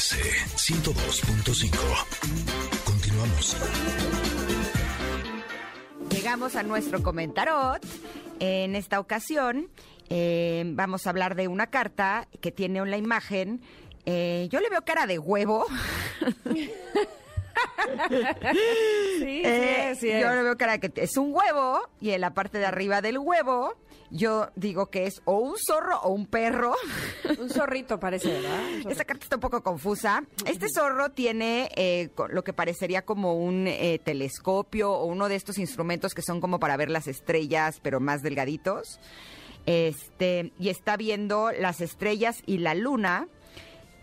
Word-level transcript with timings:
MBS 0.00 0.16
102.5. 0.56 1.76
Continuamos. 2.86 3.54
Llegamos 6.10 6.56
a 6.56 6.62
nuestro 6.62 7.02
comentarot. 7.02 7.84
En 8.38 8.76
esta 8.76 8.98
ocasión 8.98 9.68
eh, 10.08 10.62
vamos 10.68 11.06
a 11.06 11.10
hablar 11.10 11.34
de 11.34 11.48
una 11.48 11.66
carta 11.66 12.28
que 12.40 12.50
tiene 12.50 12.80
una 12.80 12.96
imagen. 12.96 13.60
eh, 14.06 14.48
yo 14.50 14.60
le 14.60 14.70
veo 14.70 14.86
cara 14.86 15.06
de 15.06 15.18
huevo. 15.18 15.66
Sí, 19.18 19.42
Eh, 19.44 19.94
sí, 19.98 20.10
es. 20.10 20.22
Yo 20.22 20.34
le 20.34 20.42
veo 20.42 20.56
cara 20.56 20.78
que 20.78 20.90
es 20.96 21.16
un 21.16 21.34
huevo 21.34 21.80
y 22.00 22.10
en 22.10 22.20
la 22.22 22.32
parte 22.32 22.58
de 22.58 22.66
arriba 22.66 23.02
del 23.02 23.18
huevo 23.18 23.74
yo 24.10 24.48
digo 24.56 24.86
que 24.86 25.06
es 25.06 25.22
o 25.24 25.38
un 25.38 25.56
zorro 25.56 26.00
o 26.00 26.10
un 26.10 26.26
perro. 26.26 26.74
Un 27.38 27.48
zorrito 27.48 28.00
parece, 28.00 28.28
¿verdad? 28.28 28.60
Esta 28.88 29.04
carta 29.04 29.24
está 29.24 29.36
un 29.36 29.40
poco 29.40 29.62
confusa. 29.62 30.24
Este 30.46 30.66
zorro 30.68 31.10
tiene 31.10 31.70
eh, 31.76 32.10
lo 32.30 32.42
que 32.42 32.52
parecería 32.52 33.02
como 33.02 33.34
un 33.36 33.68
eh, 33.68 34.00
telescopio 34.02 34.90
o 34.92 35.04
uno 35.04 35.28
de 35.28 35.36
estos 35.36 35.58
instrumentos 35.58 36.14
que 36.14 36.22
son 36.22 36.40
como 36.40 36.58
para 36.58 36.76
ver 36.76 36.90
las 36.90 37.06
estrellas, 37.06 37.78
pero 37.80 38.00
más 38.00 38.22
delgaditos. 38.22 38.98
Este, 39.66 40.52
y 40.58 40.70
está 40.70 40.96
viendo 40.96 41.52
las 41.52 41.80
estrellas 41.80 42.42
y 42.46 42.58
la 42.58 42.74
luna. 42.74 43.28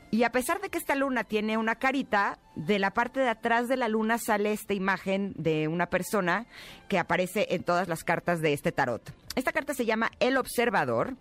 Y 0.10 0.24
a 0.24 0.32
pesar 0.32 0.62
de 0.62 0.70
que 0.70 0.78
esta 0.78 0.96
luna 0.96 1.26
tiene 1.26 1.58
una 1.58 1.76
carita, 1.76 2.40
de 2.56 2.80
la 2.80 2.92
parte 2.92 3.20
de 3.20 3.30
atrás 3.30 3.68
de 3.68 3.78
la 3.78 3.88
luna 3.88 4.18
sale 4.18 4.54
esta 4.54 4.74
imagen 4.74 5.34
de 5.38 5.68
una 5.68 5.90
persona 5.90 6.48
que 6.88 6.98
aparece 6.98 7.48
en 7.52 7.64
todas 7.64 7.88
las 7.88 8.04
cartas 8.04 8.42
de 8.42 8.54
este 8.54 8.72
tarot. 8.72 9.14
Esta 9.36 9.52
carta 9.52 9.74
se 9.74 9.86
llama 9.86 10.12
El 10.20 10.38
Observador. 10.38 11.16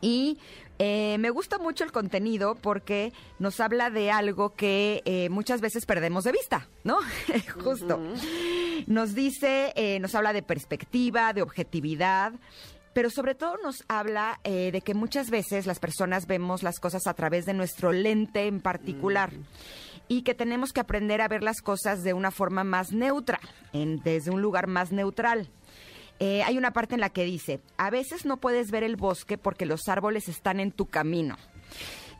Y 0.00 0.38
eh, 0.78 1.16
me 1.18 1.30
gusta 1.30 1.58
mucho 1.58 1.84
el 1.84 1.92
contenido 1.92 2.56
porque 2.56 3.12
nos 3.38 3.60
habla 3.60 3.90
de 3.90 4.10
algo 4.10 4.54
que 4.54 5.02
eh, 5.04 5.28
muchas 5.28 5.60
veces 5.60 5.86
perdemos 5.86 6.24
de 6.24 6.32
vista, 6.32 6.68
¿no? 6.82 6.98
Justo. 7.62 8.00
Nos 8.86 9.14
dice, 9.14 9.72
eh, 9.76 9.98
nos 10.00 10.14
habla 10.14 10.32
de 10.32 10.42
perspectiva, 10.42 11.32
de 11.32 11.42
objetividad. 11.42 12.32
Pero 12.94 13.10
sobre 13.10 13.34
todo 13.34 13.56
nos 13.62 13.84
habla 13.88 14.40
eh, 14.44 14.70
de 14.72 14.80
que 14.80 14.94
muchas 14.94 15.28
veces 15.28 15.66
las 15.66 15.80
personas 15.80 16.26
vemos 16.26 16.62
las 16.62 16.78
cosas 16.80 17.06
a 17.06 17.14
través 17.14 17.44
de 17.44 17.52
nuestro 17.52 17.92
lente 17.92 18.46
en 18.46 18.60
particular 18.60 19.32
y 20.08 20.22
que 20.22 20.34
tenemos 20.34 20.72
que 20.72 20.80
aprender 20.80 21.20
a 21.20 21.28
ver 21.28 21.42
las 21.42 21.60
cosas 21.60 22.02
de 22.04 22.12
una 22.14 22.30
forma 22.30 22.62
más 22.64 22.92
neutra, 22.92 23.40
en- 23.72 24.00
desde 24.02 24.30
un 24.30 24.40
lugar 24.42 24.68
más 24.68 24.92
neutral. 24.92 25.50
Eh, 26.20 26.42
hay 26.44 26.56
una 26.56 26.72
parte 26.72 26.94
en 26.94 27.00
la 27.00 27.08
que 27.10 27.24
dice, 27.24 27.60
a 27.76 27.90
veces 27.90 28.24
no 28.24 28.36
puedes 28.36 28.70
ver 28.70 28.84
el 28.84 28.94
bosque 28.96 29.36
porque 29.38 29.66
los 29.66 29.88
árboles 29.88 30.28
están 30.28 30.60
en 30.60 30.70
tu 30.70 30.86
camino. 30.86 31.36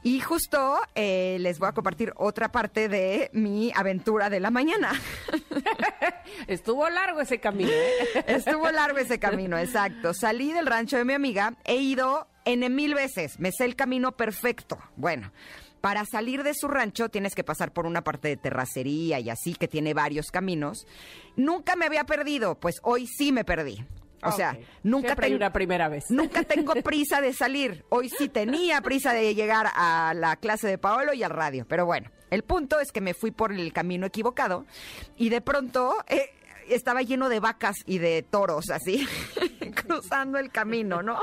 Y 0.05 0.21
justo 0.21 0.79
eh, 0.95 1.39
les 1.41 1.59
voy 1.59 1.71
a 1.71 1.73
compartir 1.73 2.13
otra 2.17 2.53
parte 2.53 2.91
de 2.91 3.31
mi 3.33 3.73
aventura 3.75 4.29
de 4.29 4.39
la 4.39 4.51
mañana. 4.51 4.93
Estuvo 6.47 6.87
largo 6.91 7.23
ese 7.23 7.41
camino, 7.41 7.71
¿eh? 7.71 8.25
Estuvo 8.27 8.71
largo 8.71 8.99
ese 8.99 9.19
camino, 9.19 9.57
exacto. 9.57 10.13
Salí 10.13 10.53
del 10.53 10.67
rancho 10.67 10.99
de 10.99 11.07
mi 11.07 11.15
amiga, 11.15 11.55
he 11.65 11.77
ido 11.77 12.29
N 12.45 12.69
mil 12.69 12.95
veces, 12.95 13.41
me 13.41 13.51
sé 13.51 13.65
el 13.65 13.77
camino 13.77 14.13
perfecto. 14.13 14.79
Bueno, 14.97 15.33
para 15.81 16.05
salir 16.05 16.43
de 16.43 16.53
su 16.53 16.69
rancho 16.69 17.09
tienes 17.09 17.35
que 17.35 17.43
pasar 17.43 17.73
por 17.73 17.87
una 17.87 18.05
parte 18.05 18.29
de 18.29 18.37
terracería 18.37 19.21
y 19.21 19.31
así, 19.31 19.55
que 19.55 19.69
tiene 19.69 19.95
varios 19.95 20.27
caminos. 20.31 20.87
Nunca 21.35 21.77
me 21.77 21.87
había 21.87 22.05
perdido, 22.05 22.61
pues 22.61 22.77
hoy 22.83 23.07
sí 23.07 23.33
me 23.33 23.45
perdí. 23.45 23.83
O 24.28 24.33
sea, 24.33 24.56
nunca 24.83 25.08
Siempre 25.08 25.27
hay 25.27 25.33
ten- 25.33 25.36
una 25.36 25.53
primera 25.53 25.89
vez. 25.89 26.05
Nunca 26.11 26.42
tengo 26.44 26.75
prisa 26.75 27.20
de 27.20 27.33
salir. 27.33 27.84
Hoy 27.89 28.08
sí 28.08 28.28
tenía 28.28 28.80
prisa 28.80 29.12
de 29.12 29.34
llegar 29.34 29.69
a 29.75 30.12
la 30.14 30.36
clase 30.36 30.69
de 30.69 30.78
Paolo 30.78 31.14
y 31.14 31.22
al 31.22 31.30
radio. 31.30 31.67
Pero 31.69 31.86
bueno, 31.86 32.11
el 32.30 32.42
punto 32.45 32.80
es 32.80 32.92
que 32.92 33.00
me 33.00 33.14
fui 33.14 33.30
por 33.30 33.52
el 33.52 33.73
camino 33.73 34.07
equivocado 34.07 34.67
y 35.17 35.29
de 35.29 35.40
pronto 35.40 35.95
eh, 36.08 36.30
estaba 36.68 37.02
lleno 37.02 37.29
de 37.29 37.40
vacas 37.40 37.77
y 37.86 37.98
de 37.98 38.23
toros 38.23 38.70
así, 38.70 39.07
cruzando 39.86 40.39
el 40.39 40.51
camino, 40.51 41.02
¿no? 41.02 41.18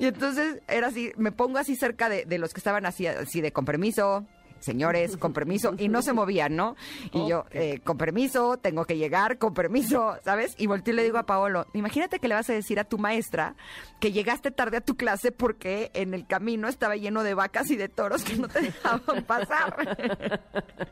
Y 0.00 0.06
entonces 0.06 0.60
era 0.66 0.88
así, 0.88 1.12
me 1.16 1.30
pongo 1.30 1.58
así 1.58 1.76
cerca 1.76 2.08
de, 2.08 2.24
de 2.24 2.38
los 2.38 2.52
que 2.52 2.58
estaban 2.58 2.84
así, 2.86 3.06
así 3.06 3.40
de 3.40 3.52
con 3.52 3.64
permiso, 3.64 4.26
señores, 4.62 5.16
con 5.16 5.32
permiso, 5.32 5.74
y 5.76 5.88
no 5.88 6.02
se 6.02 6.12
movían, 6.12 6.56
¿no? 6.56 6.76
Y 7.12 7.28
yo, 7.28 7.44
eh, 7.50 7.80
con 7.84 7.98
permiso, 7.98 8.56
tengo 8.56 8.84
que 8.84 8.96
llegar, 8.96 9.38
con 9.38 9.54
permiso, 9.54 10.16
¿sabes? 10.24 10.54
Y 10.56 10.66
volteo 10.66 10.94
y 10.94 10.96
le 10.96 11.04
digo 11.04 11.18
a 11.18 11.26
Paolo, 11.26 11.66
imagínate 11.74 12.18
que 12.18 12.28
le 12.28 12.34
vas 12.34 12.48
a 12.48 12.52
decir 12.52 12.78
a 12.78 12.84
tu 12.84 12.98
maestra 12.98 13.54
que 14.00 14.12
llegaste 14.12 14.50
tarde 14.50 14.78
a 14.78 14.80
tu 14.80 14.96
clase 14.96 15.32
porque 15.32 15.90
en 15.94 16.14
el 16.14 16.26
camino 16.26 16.68
estaba 16.68 16.96
lleno 16.96 17.22
de 17.22 17.34
vacas 17.34 17.70
y 17.70 17.76
de 17.76 17.88
toros 17.88 18.22
que 18.24 18.36
no 18.36 18.48
te 18.48 18.60
dejaban 18.60 19.24
pasar. 19.24 19.76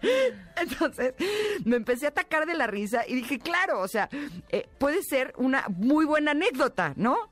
Entonces, 0.56 1.14
me 1.64 1.76
empecé 1.76 2.06
a 2.06 2.10
atacar 2.10 2.47
de 2.47 2.54
la 2.54 2.66
risa 2.66 3.04
y 3.06 3.14
dije, 3.14 3.38
claro, 3.38 3.80
o 3.80 3.88
sea, 3.88 4.09
eh, 4.48 4.69
puede 4.78 5.03
ser 5.03 5.32
una 5.36 5.64
muy 5.69 6.04
buena 6.04 6.32
anécdota, 6.32 6.92
¿no? 6.97 7.29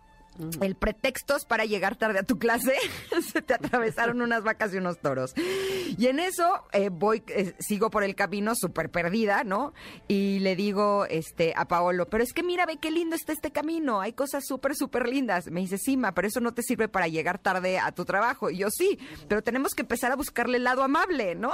El 0.60 0.74
pretexto 0.76 1.36
es 1.36 1.44
para 1.44 1.64
llegar 1.64 1.96
tarde 1.96 2.20
a 2.20 2.22
tu 2.22 2.38
clase, 2.38 2.74
se 3.32 3.42
te 3.42 3.54
atravesaron 3.54 4.22
unas 4.22 4.42
vacas 4.44 4.72
y 4.72 4.78
unos 4.78 4.98
toros. 4.98 5.34
Y 5.96 6.06
en 6.06 6.20
eso 6.20 6.64
eh, 6.72 6.90
voy, 6.90 7.22
eh, 7.28 7.54
sigo 7.58 7.90
por 7.90 8.04
el 8.04 8.14
camino 8.14 8.54
súper 8.54 8.90
perdida, 8.90 9.44
¿no? 9.44 9.72
Y 10.06 10.38
le 10.40 10.56
digo 10.56 11.06
este, 11.06 11.52
a 11.56 11.66
Paolo, 11.66 12.06
pero 12.08 12.22
es 12.22 12.32
que 12.32 12.42
mira, 12.42 12.66
ve 12.66 12.78
qué 12.80 12.90
lindo 12.90 13.16
está 13.16 13.32
este 13.32 13.50
camino, 13.50 14.00
hay 14.00 14.12
cosas 14.12 14.44
súper, 14.46 14.74
súper 14.74 15.08
lindas. 15.08 15.50
Me 15.50 15.60
dice, 15.60 15.78
sí, 15.78 15.96
ma, 15.96 16.12
pero 16.12 16.28
eso 16.28 16.40
no 16.40 16.54
te 16.54 16.62
sirve 16.62 16.88
para 16.88 17.08
llegar 17.08 17.38
tarde 17.38 17.78
a 17.78 17.92
tu 17.92 18.04
trabajo. 18.04 18.50
Y 18.50 18.58
yo, 18.58 18.70
sí, 18.70 18.98
pero 19.28 19.42
tenemos 19.42 19.74
que 19.74 19.82
empezar 19.82 20.12
a 20.12 20.16
buscarle 20.16 20.58
el 20.58 20.64
lado 20.64 20.82
amable, 20.82 21.34
¿no? 21.34 21.52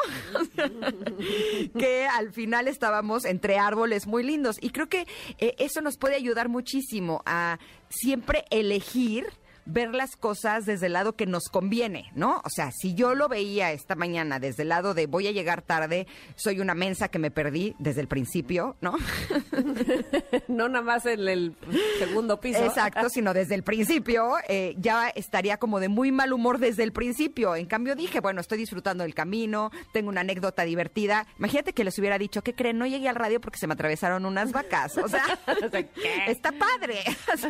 que 1.78 2.06
al 2.06 2.32
final 2.32 2.68
estábamos 2.68 3.24
entre 3.24 3.58
árboles 3.58 4.06
muy 4.06 4.22
lindos. 4.22 4.56
Y 4.60 4.70
creo 4.70 4.88
que 4.88 5.06
eh, 5.38 5.54
eso 5.58 5.80
nos 5.80 5.96
puede 5.96 6.16
ayudar 6.16 6.48
muchísimo 6.48 7.22
a 7.26 7.58
siempre 8.00 8.44
elegir 8.50 9.26
ver 9.66 9.94
las 9.94 10.16
cosas 10.16 10.66
desde 10.66 10.86
el 10.86 10.92
lado 10.94 11.16
que 11.16 11.26
nos 11.26 11.44
conviene, 11.44 12.10
¿no? 12.14 12.40
O 12.44 12.50
sea, 12.50 12.70
si 12.72 12.94
yo 12.94 13.14
lo 13.14 13.28
veía 13.28 13.72
esta 13.72 13.94
mañana 13.94 14.38
desde 14.38 14.62
el 14.62 14.68
lado 14.68 14.94
de 14.94 15.06
voy 15.06 15.26
a 15.26 15.32
llegar 15.32 15.62
tarde, 15.62 16.06
soy 16.36 16.60
una 16.60 16.74
mensa 16.74 17.08
que 17.08 17.18
me 17.18 17.30
perdí 17.30 17.74
desde 17.78 18.00
el 18.00 18.08
principio, 18.08 18.76
¿no? 18.80 18.96
No 20.48 20.68
nada 20.68 20.84
más 20.84 21.06
en 21.06 21.26
el 21.26 21.56
segundo 21.98 22.40
piso. 22.40 22.64
Exacto, 22.64 23.08
sino 23.08 23.32
desde 23.34 23.54
el 23.54 23.62
principio, 23.62 24.34
eh, 24.48 24.74
ya 24.78 25.08
estaría 25.08 25.56
como 25.56 25.80
de 25.80 25.88
muy 25.88 26.12
mal 26.12 26.32
humor 26.32 26.58
desde 26.58 26.82
el 26.82 26.92
principio. 26.92 27.56
En 27.56 27.66
cambio 27.66 27.94
dije, 27.94 28.20
bueno, 28.20 28.40
estoy 28.40 28.58
disfrutando 28.58 29.04
del 29.04 29.14
camino, 29.14 29.70
tengo 29.92 30.08
una 30.08 30.20
anécdota 30.20 30.64
divertida. 30.64 31.26
Imagínate 31.38 31.72
que 31.72 31.84
les 31.84 31.98
hubiera 31.98 32.18
dicho, 32.18 32.42
¿qué 32.42 32.54
creen? 32.54 32.78
No 32.78 32.86
llegué 32.86 33.08
al 33.08 33.16
radio 33.16 33.40
porque 33.40 33.58
se 33.58 33.66
me 33.66 33.74
atravesaron 33.74 34.26
unas 34.26 34.52
vacas. 34.52 34.98
O 34.98 35.08
sea, 35.08 35.24
¿qué? 35.72 35.88
está 36.28 36.52
padre. 36.52 37.00
Así, 37.32 37.48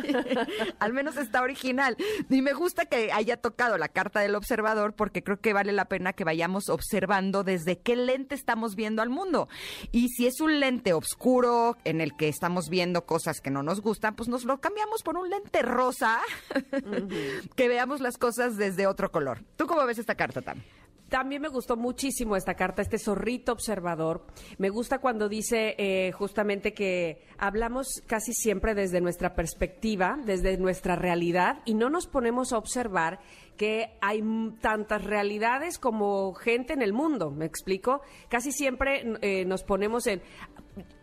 al 0.79 0.93
menos 0.93 1.17
está 1.17 1.41
original. 1.41 1.97
Y 2.29 2.41
me 2.41 2.53
gusta 2.53 2.85
que 2.85 3.11
haya 3.11 3.37
tocado 3.37 3.77
la 3.77 3.87
carta 3.87 4.19
del 4.19 4.35
observador 4.35 4.93
porque 4.93 5.23
creo 5.23 5.39
que 5.39 5.53
vale 5.53 5.71
la 5.71 5.85
pena 5.85 6.13
que 6.13 6.23
vayamos 6.23 6.69
observando 6.69 7.43
desde 7.43 7.79
qué 7.79 7.95
lente 7.95 8.35
estamos 8.35 8.75
viendo 8.75 9.01
al 9.01 9.09
mundo. 9.09 9.47
Y 9.91 10.09
si 10.09 10.27
es 10.27 10.41
un 10.41 10.59
lente 10.59 10.93
oscuro 10.93 11.77
en 11.83 12.01
el 12.01 12.15
que 12.15 12.27
estamos 12.27 12.69
viendo 12.69 13.05
cosas 13.05 13.41
que 13.41 13.51
no 13.51 13.63
nos 13.63 13.81
gustan, 13.81 14.15
pues 14.15 14.29
nos 14.29 14.45
lo 14.45 14.59
cambiamos 14.59 15.03
por 15.03 15.17
un 15.17 15.29
lente 15.29 15.61
rosa 15.61 16.19
que 17.55 17.67
veamos 17.67 18.01
las 18.01 18.17
cosas 18.17 18.57
desde 18.57 18.87
otro 18.87 19.11
color. 19.11 19.43
¿Tú 19.55 19.67
cómo 19.67 19.85
ves 19.85 19.99
esta 19.99 20.15
carta, 20.15 20.41
Tam? 20.41 20.61
También 21.09 21.41
me 21.41 21.49
gustó 21.49 21.77
muchísimo 21.77 22.35
esta 22.35 22.55
carta, 22.55 22.81
este 22.81 22.97
zorrito 22.97 23.51
observador. 23.51 24.25
Me 24.57 24.69
gusta 24.69 24.99
cuando 24.99 25.29
dice 25.29 25.75
eh, 25.77 26.11
justamente 26.13 26.73
que 26.73 27.21
hablamos 27.37 28.01
casi 28.07 28.33
siempre 28.33 28.73
desde 28.73 29.01
nuestra 29.01 29.35
perspectiva, 29.35 30.17
desde 30.25 30.57
nuestra 30.57 30.95
realidad, 30.95 31.61
y 31.65 31.75
no 31.75 31.89
nos 31.91 32.07
ponemos 32.07 32.53
a 32.53 32.57
observar 32.57 33.19
que 33.57 33.97
hay 34.01 34.21
tantas 34.61 35.03
realidades 35.03 35.79
como 35.79 36.33
gente 36.33 36.73
en 36.73 36.81
el 36.81 36.93
mundo. 36.93 37.31
¿Me 37.31 37.45
explico? 37.45 38.01
Casi 38.29 38.51
siempre 38.51 39.17
eh, 39.21 39.45
nos 39.45 39.63
ponemos 39.63 40.07
en 40.07 40.21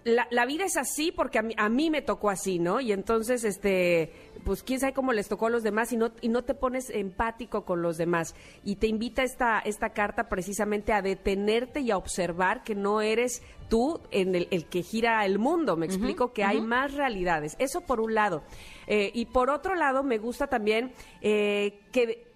la, 0.05 0.27
la 0.31 0.47
vida 0.47 0.65
es 0.65 0.77
así 0.77 1.13
porque 1.13 1.39
a 1.39 1.43
mí, 1.43 1.55
a 1.57 1.69
mí 1.69 1.89
me 1.89 2.03
tocó 2.03 2.29
así, 2.31 2.59
¿no? 2.59 2.81
Y 2.81 2.93
entonces, 2.93 3.45
este, 3.45 4.13
pues 4.45 4.63
quién 4.63 4.81
sabe 4.81 4.93
cómo 4.93 5.13
les 5.13 5.29
tocó 5.29 5.47
a 5.47 5.51
los 5.51 5.63
demás 5.63 5.93
y 5.93 5.97
no, 5.97 6.13
y 6.21 6.29
no 6.29 6.43
te 6.43 6.55
pones 6.55 6.91
empático 6.91 7.65
con 7.65 7.83
los 7.83 7.97
demás. 7.97 8.35
Y 8.65 8.77
te 8.77 8.89
invita 8.89 9.23
esta, 9.23 9.61
esta 9.61 9.91
carta 9.91 10.29
precisamente 10.29 10.93
a 10.93 11.03
detenerte 11.03 11.81
y 11.81 11.91
a 11.91 11.97
observar 11.97 12.65
que 12.65 12.75
no 12.75 13.01
eres 13.01 13.43
tú 13.69 14.01
en 14.11 14.35
el, 14.35 14.49
el 14.51 14.67
que 14.67 14.83
gira 14.83 15.25
el 15.25 15.39
mundo. 15.39 15.77
Me 15.77 15.87
explico 15.87 16.33
que 16.33 16.45
hay 16.45 16.61
más 16.61 16.95
realidades. 16.95 17.55
Eso 17.59 17.83
por 17.83 18.01
un 18.01 18.15
lado. 18.15 18.43
Eh, 18.89 19.11
y 19.15 19.27
por 19.27 19.51
otro 19.51 19.75
lado, 19.75 20.03
me 20.03 20.19
gusta 20.19 20.49
también 20.49 20.93
eh, 21.21 21.81
que 21.93 22.32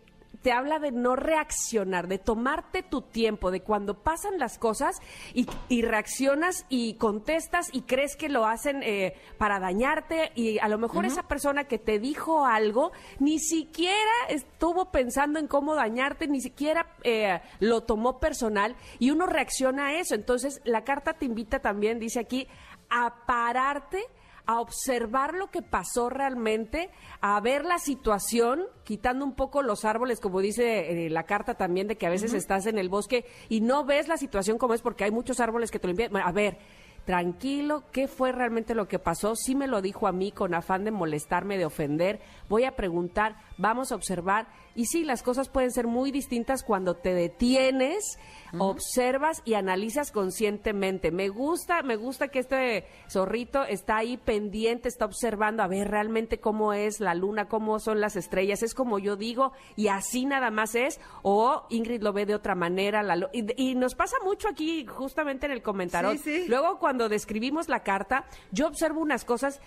te 0.46 0.52
habla 0.52 0.78
de 0.78 0.92
no 0.92 1.16
reaccionar, 1.16 2.06
de 2.06 2.18
tomarte 2.18 2.84
tu 2.84 3.02
tiempo, 3.02 3.50
de 3.50 3.62
cuando 3.62 4.04
pasan 4.04 4.38
las 4.38 4.58
cosas 4.58 4.94
y, 5.34 5.48
y 5.68 5.82
reaccionas 5.82 6.66
y 6.68 6.94
contestas 6.94 7.68
y 7.72 7.80
crees 7.80 8.14
que 8.14 8.28
lo 8.28 8.46
hacen 8.46 8.80
eh, 8.84 9.16
para 9.38 9.58
dañarte 9.58 10.30
y 10.36 10.60
a 10.60 10.68
lo 10.68 10.78
mejor 10.78 11.04
esa 11.04 11.24
persona 11.24 11.64
que 11.64 11.78
te 11.78 11.98
dijo 11.98 12.46
algo 12.46 12.92
ni 13.18 13.40
siquiera 13.40 14.12
estuvo 14.28 14.92
pensando 14.92 15.40
en 15.40 15.48
cómo 15.48 15.74
dañarte, 15.74 16.28
ni 16.28 16.40
siquiera 16.40 16.94
eh, 17.02 17.40
lo 17.58 17.80
tomó 17.82 18.20
personal 18.20 18.76
y 19.00 19.10
uno 19.10 19.26
reacciona 19.26 19.88
a 19.88 19.94
eso. 19.94 20.14
Entonces 20.14 20.60
la 20.62 20.84
carta 20.84 21.14
te 21.14 21.26
invita 21.26 21.58
también, 21.58 21.98
dice 21.98 22.20
aquí, 22.20 22.46
a 22.88 23.26
pararte 23.26 24.04
a 24.46 24.60
observar 24.60 25.34
lo 25.34 25.50
que 25.50 25.62
pasó 25.62 26.08
realmente, 26.08 26.90
a 27.20 27.40
ver 27.40 27.64
la 27.64 27.78
situación, 27.78 28.62
quitando 28.84 29.24
un 29.24 29.34
poco 29.34 29.62
los 29.62 29.84
árboles, 29.84 30.20
como 30.20 30.40
dice 30.40 31.06
eh, 31.06 31.10
la 31.10 31.24
carta 31.24 31.54
también, 31.54 31.88
de 31.88 31.96
que 31.96 32.06
a 32.06 32.10
veces 32.10 32.32
estás 32.32 32.66
en 32.66 32.78
el 32.78 32.88
bosque 32.88 33.24
y 33.48 33.60
no 33.60 33.84
ves 33.84 34.08
la 34.08 34.16
situación 34.16 34.58
como 34.58 34.74
es 34.74 34.82
porque 34.82 35.04
hay 35.04 35.10
muchos 35.10 35.40
árboles 35.40 35.70
que 35.70 35.78
te 35.78 35.88
lo 35.88 35.90
envían. 35.92 36.16
A 36.16 36.32
ver, 36.32 36.58
tranquilo, 37.04 37.84
¿qué 37.92 38.08
fue 38.08 38.32
realmente 38.32 38.74
lo 38.74 38.88
que 38.88 38.98
pasó? 38.98 39.34
Sí 39.36 39.54
me 39.54 39.68
lo 39.68 39.80
dijo 39.80 40.06
a 40.06 40.12
mí 40.12 40.32
con 40.32 40.54
afán 40.54 40.84
de 40.84 40.90
molestarme, 40.90 41.58
de 41.58 41.64
ofender. 41.64 42.20
Voy 42.48 42.64
a 42.64 42.76
preguntar, 42.76 43.36
vamos 43.58 43.92
a 43.92 43.94
observar. 43.94 44.48
Y 44.76 44.86
sí, 44.86 45.04
las 45.04 45.22
cosas 45.22 45.48
pueden 45.48 45.72
ser 45.72 45.86
muy 45.86 46.10
distintas 46.10 46.62
cuando 46.62 46.94
te 46.96 47.14
detienes, 47.14 48.18
observas 48.58 49.40
y 49.46 49.54
analizas 49.54 50.12
conscientemente. 50.12 51.10
Me 51.10 51.30
gusta, 51.30 51.82
me 51.82 51.96
gusta 51.96 52.28
que 52.28 52.40
este 52.40 52.86
zorrito 53.10 53.64
está 53.64 53.96
ahí 53.96 54.18
pendiente, 54.18 54.88
está 54.88 55.06
observando 55.06 55.62
a 55.62 55.66
ver 55.66 55.90
realmente 55.90 56.38
cómo 56.40 56.74
es 56.74 57.00
la 57.00 57.14
luna, 57.14 57.48
cómo 57.48 57.78
son 57.80 58.00
las 58.00 58.16
estrellas. 58.16 58.62
Es 58.62 58.74
como 58.74 58.98
yo 58.98 59.16
digo 59.16 59.52
y 59.76 59.88
así 59.88 60.26
nada 60.26 60.50
más 60.50 60.74
es. 60.74 61.00
O 61.22 61.66
Ingrid 61.70 62.02
lo 62.02 62.12
ve 62.12 62.26
de 62.26 62.34
otra 62.34 62.54
manera. 62.54 63.02
La, 63.02 63.30
y, 63.32 63.74
nos 63.76 63.94
pasa 63.94 64.16
mucho 64.24 64.48
aquí 64.48 64.84
justamente 64.86 65.46
en 65.46 65.52
el 65.52 65.62
comentario. 65.62 66.20
Luego 66.48 66.78
cuando 66.78 67.08
describimos 67.08 67.68
la 67.68 67.82
carta, 67.82 68.26
yo 68.52 68.66
observo 68.66 69.00
unas 69.00 69.24
cosas 69.24 69.60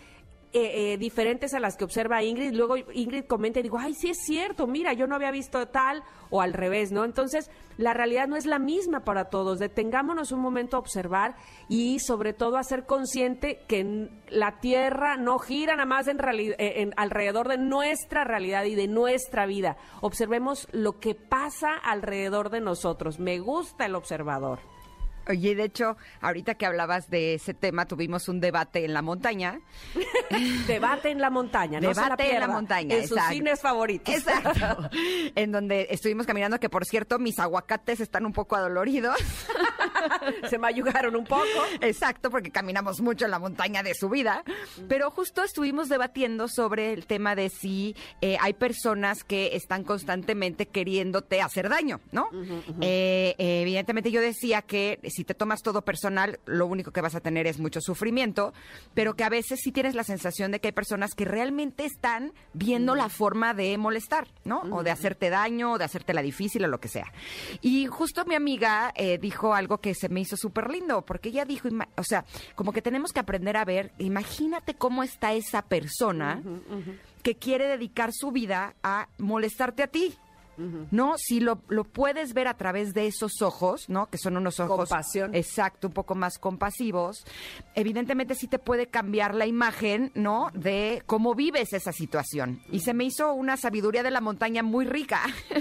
eh, 0.51 0.93
eh, 0.93 0.97
diferentes 0.97 1.53
a 1.53 1.59
las 1.59 1.77
que 1.77 1.83
observa 1.83 2.23
Ingrid. 2.23 2.53
Luego 2.53 2.75
Ingrid 2.75 3.25
comenta 3.25 3.59
y 3.59 3.63
digo, 3.63 3.77
ay, 3.77 3.93
sí 3.93 4.09
es 4.09 4.17
cierto, 4.25 4.65
mira, 4.65 4.93
yo 4.93 5.05
no 5.05 5.13
había 5.13 5.29
visto 5.29 5.67
tal 5.67 6.01
o 6.31 6.41
al 6.41 6.53
revés, 6.53 6.91
¿no? 6.91 7.05
Entonces, 7.05 7.51
la 7.77 7.93
realidad 7.93 8.27
no 8.27 8.35
es 8.35 8.47
la 8.47 8.57
misma 8.57 9.01
para 9.01 9.25
todos. 9.25 9.59
Detengámonos 9.59 10.31
un 10.31 10.39
momento 10.39 10.75
a 10.75 10.79
observar 10.79 11.35
y 11.67 11.99
sobre 11.99 12.33
todo 12.33 12.57
a 12.57 12.63
ser 12.63 12.87
consciente 12.87 13.59
que 13.67 14.09
la 14.29 14.59
Tierra 14.59 15.17
no 15.17 15.37
gira 15.37 15.75
nada 15.75 15.85
más 15.85 16.07
en, 16.07 16.17
eh, 16.19 16.55
en 16.57 16.93
alrededor 16.97 17.47
de 17.47 17.59
nuestra 17.59 18.23
realidad 18.23 18.63
y 18.63 18.73
de 18.73 18.87
nuestra 18.87 19.45
vida. 19.45 19.77
Observemos 20.01 20.67
lo 20.71 20.99
que 20.99 21.13
pasa 21.13 21.75
alrededor 21.75 22.49
de 22.49 22.61
nosotros. 22.61 23.19
Me 23.19 23.37
gusta 23.37 23.85
el 23.85 23.93
observador. 23.93 24.59
Oye, 25.29 25.53
de 25.53 25.65
hecho, 25.65 25.95
ahorita 26.21 26.55
que 26.55 26.65
hablabas 26.65 27.07
de 27.11 27.35
ese 27.35 27.53
tema, 27.53 27.85
tuvimos 27.85 28.27
un 28.29 28.39
debate 28.39 28.83
en 28.83 28.95
la 28.95 29.03
montaña. 29.03 29.61
debate 30.67 31.11
en 31.11 31.21
la 31.21 31.29
montaña, 31.29 31.79
no 31.79 31.89
Debate 31.89 32.33
en 32.33 32.39
la 32.39 32.47
montaña, 32.47 32.95
En 32.95 33.07
sus 33.07 33.21
cines 33.29 33.61
favoritos. 33.61 34.15
Exacto. 34.15 34.89
en 35.35 35.51
donde 35.51 35.87
estuvimos 35.91 36.25
caminando, 36.25 36.59
que 36.59 36.67
por 36.67 36.83
cierto, 36.83 37.19
mis 37.19 37.37
aguacates 37.37 37.99
están 37.99 38.25
un 38.25 38.33
poco 38.33 38.55
adoloridos. 38.55 39.15
Se 40.49 40.57
me 40.57 40.67
ayudaron 40.67 41.15
un 41.15 41.25
poco. 41.25 41.45
Exacto, 41.81 42.29
porque 42.29 42.51
caminamos 42.51 43.01
mucho 43.01 43.25
en 43.25 43.31
la 43.31 43.39
montaña 43.39 43.83
de 43.83 43.93
subida. 43.93 44.43
Pero 44.87 45.11
justo 45.11 45.43
estuvimos 45.43 45.89
debatiendo 45.89 46.47
sobre 46.47 46.93
el 46.93 47.05
tema 47.05 47.35
de 47.35 47.49
si 47.49 47.95
eh, 48.21 48.37
hay 48.39 48.53
personas 48.53 49.23
que 49.23 49.55
están 49.55 49.83
constantemente 49.83 50.67
queriéndote 50.67 51.41
hacer 51.41 51.69
daño, 51.69 52.01
¿no? 52.11 52.29
Eh, 52.81 53.35
evidentemente 53.37 54.11
yo 54.11 54.21
decía 54.21 54.61
que 54.61 54.99
si 55.09 55.23
te 55.23 55.33
tomas 55.33 55.61
todo 55.61 55.83
personal, 55.83 56.39
lo 56.45 56.67
único 56.67 56.91
que 56.91 57.01
vas 57.01 57.15
a 57.15 57.21
tener 57.21 57.47
es 57.47 57.59
mucho 57.59 57.81
sufrimiento, 57.81 58.53
pero 58.93 59.15
que 59.15 59.23
a 59.23 59.29
veces 59.29 59.59
sí 59.63 59.71
tienes 59.71 59.95
la 59.95 60.03
sensación 60.03 60.51
de 60.51 60.59
que 60.59 60.69
hay 60.69 60.73
personas 60.73 61.13
que 61.15 61.25
realmente 61.25 61.85
están 61.85 62.33
viendo 62.53 62.95
la 62.95 63.09
forma 63.09 63.53
de 63.53 63.77
molestar, 63.77 64.27
¿no? 64.43 64.61
O 64.71 64.83
de 64.83 64.91
hacerte 64.91 65.29
daño, 65.29 65.73
o 65.73 65.77
de 65.77 65.85
hacerte 65.85 66.13
la 66.13 66.21
difícil, 66.21 66.63
o 66.65 66.67
lo 66.67 66.79
que 66.79 66.87
sea. 66.87 67.11
Y 67.61 67.87
justo 67.87 68.25
mi 68.25 68.35
amiga 68.35 68.91
eh, 68.95 69.17
dijo 69.17 69.53
algo 69.53 69.79
que 69.79 69.88
se 69.93 70.09
me 70.09 70.21
hizo 70.21 70.37
súper 70.37 70.69
lindo, 70.69 71.05
porque 71.05 71.29
ella 71.29 71.45
dijo, 71.45 71.69
o 71.97 72.03
sea, 72.03 72.25
como 72.55 72.71
que 72.71 72.81
tenemos 72.81 73.13
que 73.13 73.19
aprender 73.19 73.57
a 73.57 73.65
ver, 73.65 73.91
imagínate 73.97 74.73
cómo 74.73 75.03
está 75.03 75.33
esa 75.33 75.63
persona 75.63 76.41
que 77.23 77.35
quiere 77.35 77.67
dedicar 77.67 78.11
su 78.13 78.31
vida 78.31 78.75
a 78.83 79.09
molestarte 79.17 79.83
a 79.83 79.87
ti. 79.87 80.15
¿No? 80.91 81.15
Si 81.17 81.39
lo, 81.39 81.61
lo, 81.67 81.83
puedes 81.83 82.33
ver 82.33 82.47
a 82.47 82.55
través 82.55 82.93
de 82.93 83.07
esos 83.07 83.41
ojos, 83.41 83.89
¿no? 83.89 84.09
Que 84.09 84.17
son 84.17 84.37
unos 84.37 84.59
ojos... 84.59 84.77
Compasión. 84.77 85.33
Exacto, 85.35 85.87
un 85.87 85.93
poco 85.93 86.15
más 86.15 86.37
compasivos. 86.37 87.25
Evidentemente 87.75 88.35
sí 88.35 88.47
te 88.47 88.59
puede 88.59 88.87
cambiar 88.87 89.35
la 89.35 89.45
imagen, 89.45 90.11
¿no? 90.15 90.51
De 90.53 91.03
cómo 91.05 91.35
vives 91.35 91.73
esa 91.73 91.91
situación. 91.91 92.61
Y 92.71 92.81
se 92.81 92.93
me 92.93 93.05
hizo 93.05 93.33
una 93.33 93.57
sabiduría 93.57 94.03
de 94.03 94.11
la 94.11 94.21
montaña 94.21 94.63
muy 94.63 94.85
rica. 94.85 95.21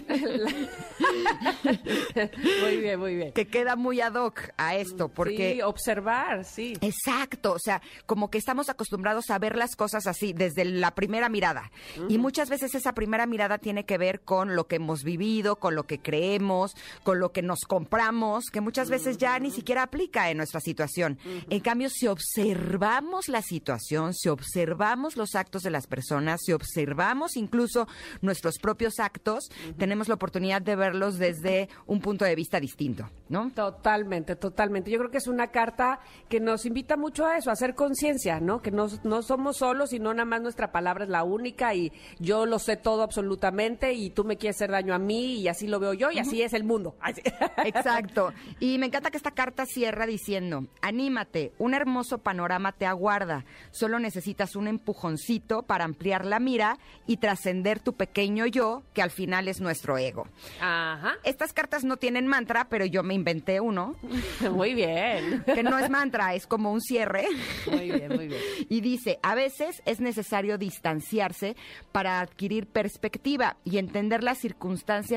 muy 2.62 2.76
bien, 2.78 2.98
muy 2.98 3.16
bien. 3.16 3.32
Que 3.32 3.46
queda 3.46 3.76
muy 3.76 4.00
ad 4.00 4.14
hoc 4.14 4.40
a 4.56 4.76
esto, 4.76 5.08
porque... 5.08 5.54
Sí, 5.54 5.62
observar, 5.62 6.44
sí. 6.44 6.76
Exacto, 6.80 7.52
o 7.52 7.58
sea, 7.58 7.80
como 8.06 8.30
que 8.30 8.38
estamos 8.38 8.68
acostumbrados 8.68 9.30
a 9.30 9.38
ver 9.38 9.56
las 9.56 9.76
cosas 9.76 10.06
así, 10.06 10.32
desde 10.32 10.64
la 10.64 10.94
primera 10.94 11.28
mirada. 11.28 11.70
Y 12.08 12.18
muchas 12.18 12.50
veces 12.50 12.74
esa 12.74 12.92
primera 12.92 13.26
mirada 13.26 13.58
tiene 13.58 13.84
que 13.84 13.98
ver 13.98 14.20
con 14.20 14.56
lo 14.56 14.66
que 14.66 14.78
hemos 14.88 15.04
vivido, 15.04 15.56
con 15.56 15.74
lo 15.74 15.84
que 15.84 15.98
creemos, 15.98 16.74
con 17.02 17.20
lo 17.20 17.30
que 17.30 17.42
nos 17.42 17.60
compramos, 17.66 18.46
que 18.50 18.62
muchas 18.62 18.88
veces 18.88 19.18
ya 19.18 19.38
ni 19.38 19.50
siquiera 19.50 19.82
aplica 19.82 20.30
en 20.30 20.38
nuestra 20.38 20.60
situación. 20.60 21.18
En 21.50 21.60
cambio, 21.60 21.90
si 21.90 22.06
observamos 22.06 23.28
la 23.28 23.42
situación, 23.42 24.14
si 24.14 24.30
observamos 24.30 25.18
los 25.18 25.34
actos 25.34 25.62
de 25.62 25.70
las 25.70 25.86
personas, 25.86 26.40
si 26.42 26.52
observamos 26.52 27.36
incluso 27.36 27.86
nuestros 28.22 28.58
propios 28.58 28.98
actos, 28.98 29.50
tenemos 29.76 30.08
la 30.08 30.14
oportunidad 30.14 30.62
de 30.62 30.74
verlos 30.74 31.18
desde 31.18 31.68
un 31.86 32.00
punto 32.00 32.24
de 32.24 32.34
vista 32.34 32.58
distinto, 32.58 33.10
¿no? 33.28 33.50
Totalmente, 33.50 34.36
totalmente. 34.36 34.90
Yo 34.90 34.98
creo 34.98 35.10
que 35.10 35.18
es 35.18 35.28
una 35.28 35.48
carta 35.48 36.00
que 36.30 36.40
nos 36.40 36.64
invita 36.64 36.96
mucho 36.96 37.26
a 37.26 37.36
eso, 37.36 37.50
a 37.50 37.52
hacer 37.52 37.74
conciencia, 37.74 38.40
¿no? 38.40 38.62
Que 38.62 38.70
no, 38.70 38.86
no 39.04 39.20
somos 39.20 39.58
solos 39.58 39.92
y 39.92 39.98
no 39.98 40.14
nada 40.14 40.24
más 40.24 40.40
nuestra 40.40 40.72
palabra 40.72 41.04
es 41.04 41.10
la 41.10 41.24
única 41.24 41.74
y 41.74 41.92
yo 42.18 42.46
lo 42.46 42.58
sé 42.58 42.78
todo 42.78 43.02
absolutamente 43.02 43.92
y 43.92 44.08
tú 44.08 44.24
me 44.24 44.38
quieres 44.38 44.62
hacer 44.68 44.70
daño 44.70 44.94
a 44.94 44.98
mí 44.98 45.40
y 45.40 45.48
así 45.48 45.66
lo 45.66 45.80
veo 45.80 45.94
yo 45.94 46.10
y 46.10 46.18
así 46.18 46.42
es 46.42 46.52
el 46.52 46.64
mundo. 46.64 46.96
Exacto. 47.64 48.32
Y 48.60 48.78
me 48.78 48.86
encanta 48.86 49.10
que 49.10 49.16
esta 49.16 49.30
carta 49.30 49.64
cierra 49.66 50.06
diciendo, 50.06 50.66
anímate, 50.82 51.52
un 51.58 51.74
hermoso 51.74 52.18
panorama 52.18 52.72
te 52.72 52.86
aguarda, 52.86 53.44
solo 53.70 53.98
necesitas 53.98 54.56
un 54.56 54.68
empujoncito 54.68 55.62
para 55.62 55.84
ampliar 55.84 56.24
la 56.24 56.38
mira 56.38 56.78
y 57.06 57.16
trascender 57.16 57.80
tu 57.80 57.94
pequeño 57.94 58.46
yo, 58.46 58.82
que 58.92 59.02
al 59.02 59.10
final 59.10 59.48
es 59.48 59.60
nuestro 59.60 59.96
ego. 59.98 60.28
Ajá. 60.60 61.14
Estas 61.24 61.52
cartas 61.52 61.84
no 61.84 61.96
tienen 61.96 62.26
mantra, 62.26 62.68
pero 62.68 62.84
yo 62.84 63.02
me 63.02 63.14
inventé 63.14 63.60
uno. 63.60 63.96
Muy 64.52 64.74
bien. 64.74 65.44
Que 65.44 65.62
no 65.62 65.78
es 65.78 65.88
mantra, 65.90 66.34
es 66.34 66.46
como 66.46 66.72
un 66.72 66.80
cierre. 66.80 67.26
Muy 67.70 67.90
bien, 67.90 68.08
muy 68.08 68.28
bien. 68.28 68.40
Y 68.68 68.80
dice, 68.80 69.18
a 69.22 69.34
veces 69.34 69.82
es 69.86 70.00
necesario 70.00 70.58
distanciarse 70.58 71.56
para 71.90 72.20
adquirir 72.20 72.66
perspectiva 72.66 73.56
y 73.64 73.78
entender 73.78 74.22
las 74.22 74.38
circunstancias 74.38 74.57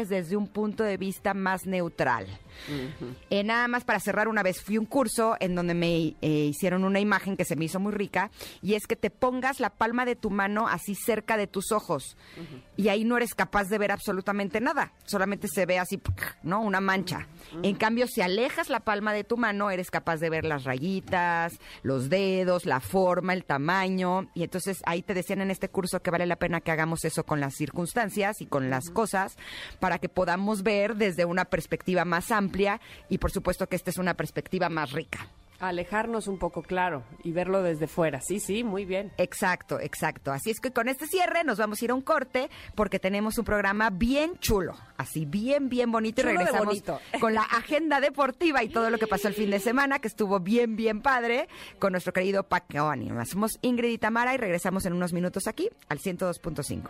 desde 0.09 0.35
un 0.35 0.47
punto 0.47 0.83
de 0.83 0.97
vista 0.97 1.33
más 1.33 1.65
neutral. 1.65 2.27
Eh, 3.29 3.43
nada 3.43 3.67
más 3.67 3.83
para 3.83 3.99
cerrar 3.99 4.27
una 4.27 4.43
vez, 4.43 4.61
fui 4.61 4.75
a 4.75 4.79
un 4.79 4.85
curso 4.85 5.35
en 5.39 5.55
donde 5.55 5.73
me 5.73 6.15
eh, 6.21 6.49
hicieron 6.49 6.83
una 6.83 6.99
imagen 6.99 7.37
que 7.37 7.45
se 7.45 7.55
me 7.55 7.65
hizo 7.65 7.79
muy 7.79 7.91
rica 7.91 8.29
y 8.61 8.75
es 8.75 8.87
que 8.87 8.95
te 8.95 9.09
pongas 9.09 9.59
la 9.59 9.69
palma 9.69 10.05
de 10.05 10.15
tu 10.15 10.29
mano 10.29 10.67
así 10.67 10.95
cerca 10.95 11.37
de 11.37 11.47
tus 11.47 11.71
ojos 11.71 12.17
y 12.77 12.89
ahí 12.89 13.03
no 13.03 13.17
eres 13.17 13.33
capaz 13.33 13.65
de 13.65 13.77
ver 13.77 13.91
absolutamente 13.91 14.61
nada, 14.61 14.93
solamente 15.05 15.47
se 15.47 15.65
ve 15.65 15.79
así, 15.79 16.01
¿no? 16.43 16.61
Una 16.61 16.81
mancha. 16.81 17.27
En 17.63 17.75
cambio, 17.75 18.07
si 18.07 18.21
alejas 18.21 18.69
la 18.69 18.81
palma 18.81 19.13
de 19.13 19.23
tu 19.23 19.37
mano, 19.37 19.71
eres 19.71 19.89
capaz 19.89 20.17
de 20.17 20.29
ver 20.29 20.45
las 20.45 20.63
rayitas, 20.63 21.53
los 21.83 22.09
dedos, 22.09 22.65
la 22.65 22.79
forma, 22.79 23.33
el 23.33 23.45
tamaño 23.45 24.29
y 24.33 24.43
entonces 24.43 24.77
ahí 24.85 25.01
te 25.01 25.13
decían 25.13 25.41
en 25.41 25.51
este 25.51 25.69
curso 25.69 26.01
que 26.01 26.11
vale 26.11 26.25
la 26.25 26.35
pena 26.35 26.61
que 26.61 26.71
hagamos 26.71 27.05
eso 27.05 27.23
con 27.23 27.39
las 27.39 27.55
circunstancias 27.55 28.41
y 28.41 28.45
con 28.45 28.69
las 28.69 28.89
cosas 28.89 29.30
para 29.79 29.99
que 29.99 30.09
podamos 30.09 30.63
ver 30.63 30.95
desde 30.95 31.25
una 31.25 31.45
perspectiva 31.45 32.05
más 32.05 32.31
amplia 32.31 32.81
y 33.09 33.17
por 33.17 33.31
supuesto 33.31 33.67
que 33.67 33.75
esta 33.75 33.89
es 33.89 33.97
una 33.97 34.15
perspectiva 34.15 34.69
más 34.69 34.91
rica. 34.91 35.27
Alejarnos 35.61 36.25
un 36.27 36.39
poco, 36.39 36.63
claro, 36.63 37.03
y 37.23 37.33
verlo 37.33 37.61
desde 37.61 37.85
fuera. 37.85 38.19
Sí, 38.19 38.39
sí, 38.39 38.63
muy 38.63 38.83
bien. 38.83 39.11
Exacto, 39.17 39.79
exacto. 39.79 40.31
Así 40.31 40.49
es 40.49 40.59
que 40.59 40.71
con 40.71 40.89
este 40.89 41.05
cierre 41.05 41.43
nos 41.43 41.59
vamos 41.59 41.79
a 41.79 41.85
ir 41.85 41.91
a 41.91 41.93
un 41.93 42.01
corte 42.01 42.49
porque 42.73 42.97
tenemos 42.97 43.37
un 43.37 43.45
programa 43.45 43.91
bien 43.91 44.39
chulo, 44.39 44.73
así 44.97 45.25
bien, 45.25 45.69
bien 45.69 45.91
bonito 45.91 46.23
Chulo 46.23 46.33
y 46.33 46.37
regresamos 46.37 46.65
bonito. 46.65 46.99
con 47.19 47.35
la 47.35 47.43
agenda 47.43 47.99
deportiva 47.99 48.63
y 48.63 48.69
todo 48.69 48.89
lo 48.89 48.97
que 48.97 49.05
pasó 49.05 49.27
el 49.27 49.35
fin 49.35 49.51
de 49.51 49.59
semana, 49.59 49.99
que 49.99 50.07
estuvo 50.07 50.39
bien, 50.39 50.75
bien 50.75 51.03
padre, 51.03 51.47
con 51.77 51.91
nuestro 51.91 52.11
querido 52.11 52.41
Paco 52.41 52.89
Anima. 52.89 53.23
Somos 53.25 53.59
Ingrid 53.61 53.91
y 53.91 53.97
Tamara 53.99 54.33
y 54.33 54.37
regresamos 54.37 54.87
en 54.87 54.93
unos 54.93 55.13
minutos 55.13 55.45
aquí 55.45 55.69
al 55.89 55.99
102.5. 55.99 56.89